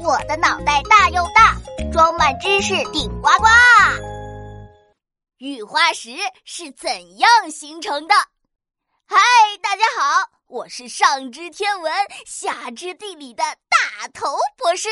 [0.00, 1.56] 我的脑袋大又大，
[1.92, 3.46] 装满知识顶呱呱。
[5.38, 6.10] 雨花石
[6.44, 8.14] 是怎样形成的？
[9.06, 9.18] 嗨，
[9.62, 11.92] 大家好，我是上知天文
[12.26, 14.88] 下知地理的大头博士。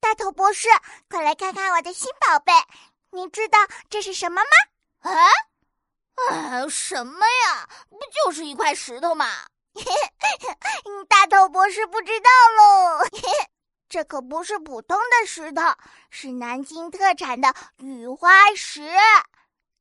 [0.00, 0.68] 大头博士，
[1.08, 2.52] 快来看看我的新宝贝，
[3.10, 3.58] 你知道
[3.88, 5.10] 这是什么吗？
[5.10, 5.12] 啊？
[6.30, 7.68] 啊，什么呀？
[7.88, 9.26] 不就是一块石头吗？
[11.08, 13.04] 大头博士不知道喽。
[13.94, 15.62] 这可不是普通的石头，
[16.10, 18.82] 是南京特产的雨花石。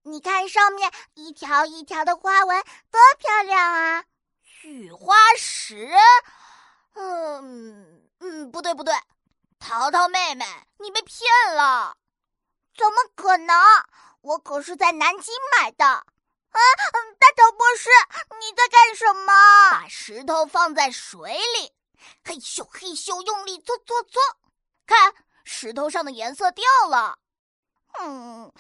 [0.04, 4.04] 你看上面一条一条的花纹，多漂亮啊！
[4.66, 5.90] 雨花石，
[6.94, 8.94] 嗯嗯，不对不对，
[9.58, 10.46] 淘淘妹妹，
[10.78, 11.98] 你被骗了！
[12.78, 13.56] 怎么可能？
[14.22, 15.88] 我可是在南京买的。
[15.88, 16.06] 啊，
[17.18, 17.90] 大头博士，
[18.40, 19.34] 你在干什么？
[19.72, 21.74] 把石头放在水里。
[22.26, 24.22] 嘿咻嘿咻，用力搓搓搓，
[24.86, 25.14] 看
[25.44, 27.20] 石头上的颜色掉了。
[28.00, 28.52] 嗯，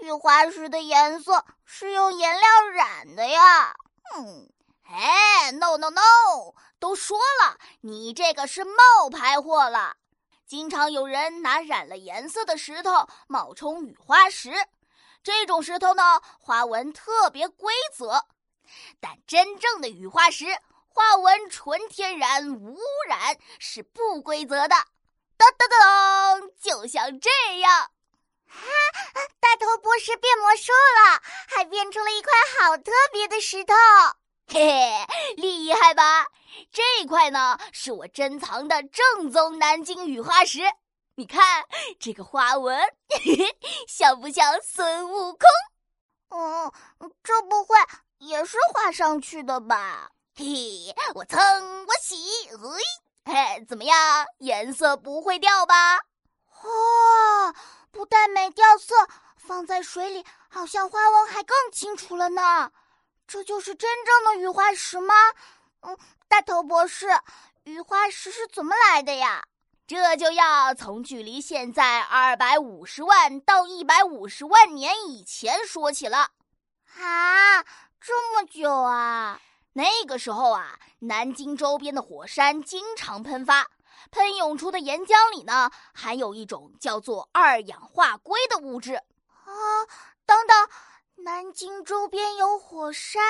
[0.00, 3.74] 雨花石的颜色是用颜料染的呀。
[4.16, 6.00] 嗯，哎，no no no，
[6.78, 9.96] 都说了，你这个是冒牌货了。
[10.46, 14.52] 经常有人拿染了颜色的石头冒充雨花石，
[15.22, 18.26] 这种石头呢，花纹特别规则，
[19.00, 20.46] 但真正的雨花石。
[20.94, 22.78] 花纹纯天然无污
[23.08, 24.76] 染，是不规则的。
[25.36, 27.90] 噔噔噔，就像这样。
[28.46, 28.60] 哈，
[29.40, 33.74] 大头博士变魔术了，还变出了一块好特别的石头。
[34.46, 36.28] 嘿嘿，厉害吧？
[36.70, 40.60] 这块呢，是我珍藏的正宗南京雨花石。
[41.16, 41.64] 你看
[41.98, 43.58] 这个花纹，嘿嘿，
[43.88, 45.40] 像不像孙悟空？
[46.30, 46.72] 嗯，
[47.24, 47.76] 这不会
[48.18, 50.12] 也是画上去的吧？
[50.36, 52.16] 嘿，我蹭我洗，
[53.24, 54.26] 嘿，嘿，怎么样？
[54.38, 56.00] 颜色不会掉吧？
[56.64, 57.54] 哇，
[57.92, 58.96] 不但没掉色，
[59.36, 62.72] 放在水里好像花纹还更清楚了呢。
[63.28, 65.14] 这就是真正的雨花石吗？
[65.82, 67.06] 嗯，大头博士，
[67.62, 69.44] 雨花石是怎么来的呀？
[69.86, 76.30] 这就要从距离现在二百五十万到一百五十万年以前说起了。
[76.98, 77.62] 啊，
[78.00, 79.40] 这么久啊！
[79.74, 83.70] 那个时候啊，南京周边的火山经常喷发，
[84.10, 88.94] 喷涌出的岩浆里呢，含有一种叫做二氧化硅的物质。
[88.94, 89.52] 啊，
[90.24, 90.68] 等等，
[91.24, 93.22] 南京周边有火山，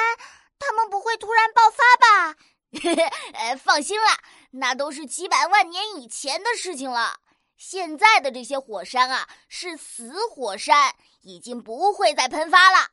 [0.59, 2.37] 它们不会突然爆发吧？
[3.35, 4.19] 呃，放心啦，
[4.51, 7.21] 那都是几百万年以前的事情了。
[7.57, 12.91] 现在的这些火山啊，是死火山，已经不会再喷发了。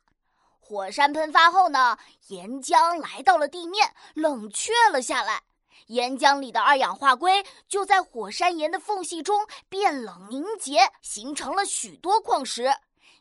[0.64, 5.42] 火山喷发后呢，岩浆来到了地面，冷却了下来。
[5.88, 12.72] 岩浆里的二氧化硅就在火山岩的缝隙中变冷凝结，形成了许多矿石。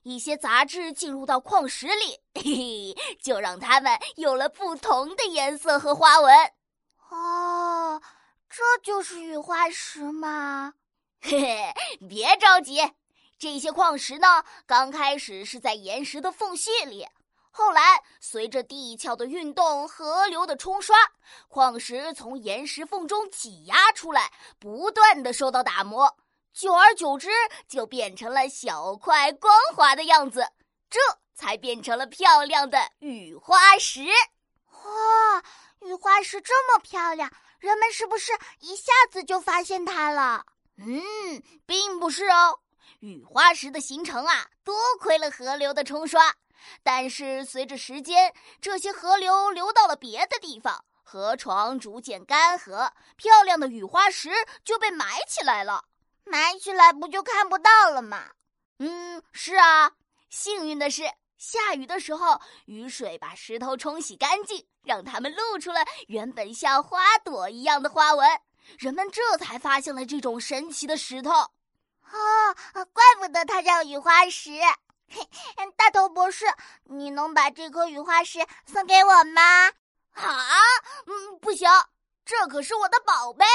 [0.03, 6.51] 一些杂质进入到矿石里，嘿嘿，就让它们有了不同的颜色和花纹。
[7.09, 8.01] 哦，
[8.47, 10.75] 这就是雨花石吗？
[11.21, 11.73] 嘿嘿，
[12.07, 12.93] 别着急，
[13.37, 17.07] 这些矿石呢，刚开始是在岩石的缝隙里。
[17.53, 20.95] 后来，随着地壳的运动、河流的冲刷，
[21.49, 26.17] 矿石从岩石缝中挤压出来，不断的受到打磨，
[26.53, 27.29] 久而久之，
[27.67, 30.47] 就变成了小块光滑的样子，
[30.89, 30.99] 这
[31.35, 34.05] 才变成了漂亮的雨花石。
[34.65, 35.43] 哇，
[35.81, 37.29] 雨花石这么漂亮，
[37.59, 38.31] 人们是不是
[38.61, 40.45] 一下子就发现它了？
[40.77, 42.59] 嗯，并不是哦，
[43.01, 46.33] 雨花石的形成啊，多亏了河流的冲刷。
[46.83, 54.29] 但是随着时间，这些河流流到了别的地方，河床逐渐干涸，漂亮的雨花石
[54.63, 55.85] 就被埋起来了。
[56.23, 58.31] 埋起来不就看不到了吗？
[58.79, 59.91] 嗯，是啊。
[60.29, 61.03] 幸运的是，
[61.37, 68.29] 下雨的时候，雨水把石头冲洗干净，让它们露出了原本像花朵一样的花纹。
[68.77, 71.31] 人们这才发现了这种神奇的石头。
[71.31, 72.55] 哦，
[72.93, 74.51] 怪不得它叫雨花石。
[75.13, 75.27] 嘿
[75.77, 76.45] 大头博士，
[76.85, 79.67] 你能把这颗雨花石送给我吗？
[80.13, 80.53] 啊，
[81.05, 81.69] 嗯，不行，
[82.25, 83.45] 这可是我的宝贝。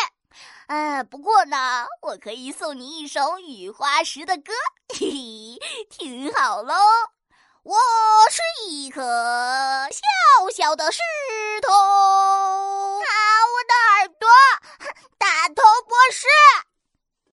[0.69, 4.53] 呃，不过呢，我可以送你一首雨花石的歌，
[4.89, 6.75] 嘿嘿，听好喽。
[7.63, 7.77] 我
[8.31, 9.01] 是一颗
[9.91, 11.01] 小小的石
[11.63, 11.73] 头。